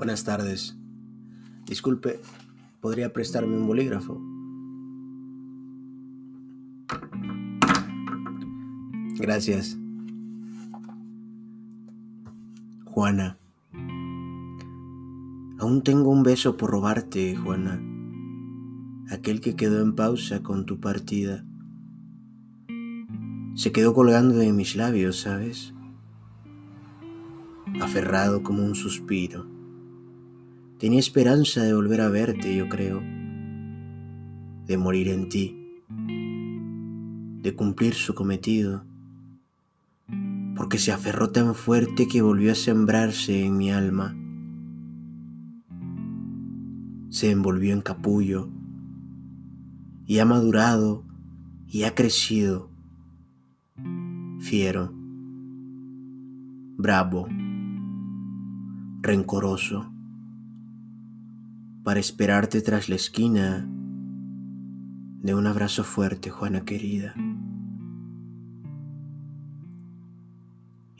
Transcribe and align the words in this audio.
Buenas 0.00 0.24
tardes. 0.24 0.78
Disculpe, 1.66 2.20
¿podría 2.80 3.12
prestarme 3.12 3.54
un 3.54 3.66
bolígrafo? 3.66 4.18
Gracias. 9.18 9.76
Juana. 12.86 13.36
Aún 15.58 15.82
tengo 15.84 16.08
un 16.08 16.22
beso 16.22 16.56
por 16.56 16.70
robarte, 16.70 17.36
Juana. 17.36 17.78
Aquel 19.10 19.42
que 19.42 19.54
quedó 19.54 19.82
en 19.82 19.94
pausa 19.94 20.42
con 20.42 20.64
tu 20.64 20.80
partida. 20.80 21.44
Se 23.54 23.70
quedó 23.70 23.92
colgando 23.92 24.36
de 24.36 24.50
mis 24.54 24.76
labios, 24.76 25.20
¿sabes? 25.20 25.74
Aferrado 27.82 28.42
como 28.42 28.64
un 28.64 28.74
suspiro. 28.74 29.59
Tenía 30.80 30.98
esperanza 30.98 31.62
de 31.62 31.74
volver 31.74 32.00
a 32.00 32.08
verte, 32.08 32.56
yo 32.56 32.68
creo. 32.68 33.00
De 34.66 34.76
morir 34.76 35.08
en 35.08 35.28
ti. 35.28 35.84
De 37.42 37.54
cumplir 37.54 37.94
su 37.94 38.14
cometido 38.14 38.90
porque 40.60 40.76
se 40.76 40.92
aferró 40.92 41.30
tan 41.30 41.54
fuerte 41.54 42.06
que 42.06 42.20
volvió 42.20 42.52
a 42.52 42.54
sembrarse 42.54 43.46
en 43.46 43.56
mi 43.56 43.72
alma. 43.72 44.14
Se 47.08 47.30
envolvió 47.30 47.72
en 47.72 47.80
capullo 47.80 48.50
y 50.04 50.18
ha 50.18 50.26
madurado 50.26 51.02
y 51.66 51.84
ha 51.84 51.94
crecido. 51.94 52.70
Fiero, 54.40 54.92
bravo, 56.76 57.26
rencoroso, 59.00 59.90
para 61.82 62.00
esperarte 62.00 62.60
tras 62.62 62.88
la 62.88 62.96
esquina. 62.96 63.68
De 65.22 65.34
un 65.34 65.46
abrazo 65.46 65.84
fuerte, 65.84 66.30
Juana 66.30 66.64
querida. 66.64 67.14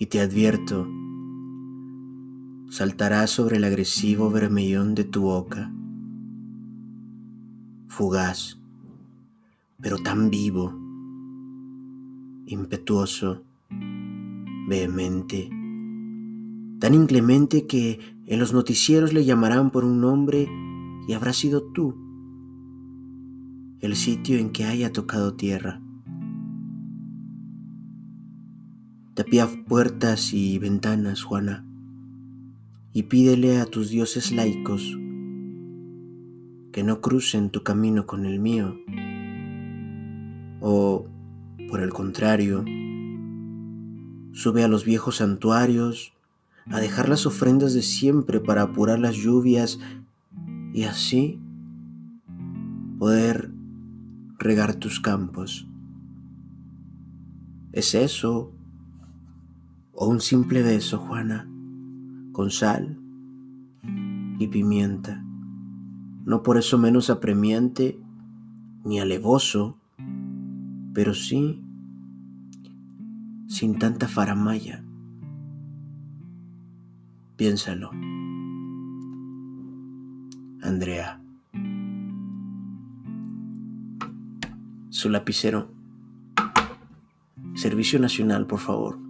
y 0.00 0.06
te 0.06 0.22
advierto, 0.22 0.88
saltará 2.70 3.26
sobre 3.26 3.58
el 3.58 3.64
agresivo 3.64 4.30
vermellón 4.30 4.94
de 4.94 5.04
tu 5.04 5.20
boca, 5.20 5.70
fugaz, 7.86 8.58
pero 9.78 9.98
tan 9.98 10.30
vivo, 10.30 10.72
impetuoso, 12.46 13.44
vehemente, 14.68 15.50
tan 16.78 16.94
inclemente 16.94 17.66
que 17.66 18.00
en 18.24 18.38
los 18.40 18.54
noticieros 18.54 19.12
le 19.12 19.26
llamarán 19.26 19.70
por 19.70 19.84
un 19.84 20.00
nombre 20.00 20.48
y 21.10 21.12
habrá 21.12 21.32
sido 21.32 21.64
tú, 21.64 21.96
el 23.80 23.96
sitio 23.96 24.38
en 24.38 24.50
que 24.50 24.62
haya 24.62 24.92
tocado 24.92 25.34
tierra. 25.34 25.82
Tapia 29.14 29.48
puertas 29.66 30.32
y 30.32 30.60
ventanas, 30.60 31.24
Juana, 31.24 31.66
y 32.92 33.02
pídele 33.02 33.58
a 33.58 33.66
tus 33.66 33.90
dioses 33.90 34.30
laicos 34.30 34.96
que 36.70 36.84
no 36.84 37.00
crucen 37.00 37.50
tu 37.50 37.64
camino 37.64 38.06
con 38.06 38.24
el 38.24 38.38
mío, 38.38 38.78
o, 40.60 41.08
por 41.68 41.80
el 41.80 41.90
contrario, 41.90 42.64
sube 44.30 44.62
a 44.62 44.68
los 44.68 44.84
viejos 44.84 45.16
santuarios 45.16 46.12
a 46.66 46.78
dejar 46.78 47.08
las 47.08 47.26
ofrendas 47.26 47.74
de 47.74 47.82
siempre 47.82 48.38
para 48.38 48.62
apurar 48.62 49.00
las 49.00 49.16
lluvias 49.16 49.80
y 50.72 50.84
así 50.84 51.40
poder 52.98 53.52
regar 54.38 54.74
tus 54.74 55.00
campos. 55.00 55.68
¿Es 57.72 57.94
eso 57.94 58.52
o 59.92 60.08
un 60.08 60.20
simple 60.20 60.62
beso, 60.62 60.98
Juana, 60.98 61.48
con 62.32 62.50
sal 62.50 62.98
y 64.38 64.48
pimienta, 64.48 65.22
no 66.24 66.42
por 66.42 66.56
eso 66.56 66.78
menos 66.78 67.10
apremiante 67.10 68.00
ni 68.84 68.98
alevoso, 68.98 69.78
pero 70.94 71.14
sí 71.14 71.62
sin 73.46 73.78
tanta 73.78 74.08
faramaya. 74.08 74.84
Piénsalo. 77.36 77.90
Andrea. 80.62 81.20
Su 84.90 85.08
lapicero. 85.08 85.72
Servicio 87.54 87.98
Nacional, 87.98 88.46
por 88.46 88.60
favor. 88.60 89.09